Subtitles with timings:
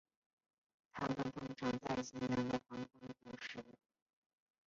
[0.93, 3.63] 它们通常在清凉的黄昏捕食。